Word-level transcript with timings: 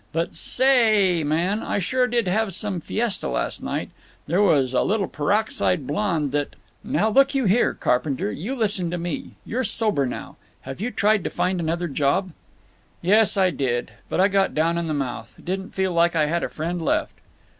But 0.13 0.33
sa 0.33 0.63
a 0.63 0.67
a 0.67 1.19
ay, 1.19 1.23
man, 1.23 1.61
I 1.61 1.77
sure 1.77 2.07
did 2.07 2.27
have 2.27 2.55
some 2.55 2.79
fiesta 2.81 3.27
last 3.27 3.61
night. 3.61 3.91
There 4.25 4.41
was 4.41 4.73
a 4.73 4.81
little 4.81 5.07
peroxide 5.07 5.85
blonde 5.85 6.31
that—" 6.31 6.55
"Now 6.83 7.09
you 7.09 7.13
look 7.13 7.29
here, 7.33 7.75
Carpenter; 7.75 8.31
you 8.31 8.55
listen 8.55 8.89
to 8.89 8.97
me. 8.97 9.35
You're 9.45 9.63
sober 9.63 10.07
now. 10.07 10.37
Have 10.61 10.81
you 10.81 10.89
tried 10.89 11.23
to 11.25 11.29
find 11.29 11.59
another 11.59 11.87
job?" 11.87 12.31
"Yes, 13.03 13.37
I 13.37 13.51
did. 13.51 13.91
But 14.09 14.19
I 14.19 14.27
got 14.27 14.55
down 14.55 14.79
in 14.79 14.87
the 14.87 14.95
mouth. 14.95 15.35
Didn't 15.37 15.75
feel 15.75 15.91
like 15.93 16.15
I 16.15 16.25
had 16.25 16.43
a 16.43 16.49
friend 16.49 16.81
left." 16.81 17.13